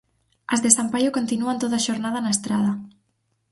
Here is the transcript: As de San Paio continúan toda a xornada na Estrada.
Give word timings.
As 0.53 0.59
de 0.63 0.69
San 0.77 0.87
Paio 0.93 1.15
continúan 1.17 1.61
toda 1.61 1.75
a 1.77 1.85
xornada 1.87 2.19
na 2.23 2.33
Estrada. 2.37 2.71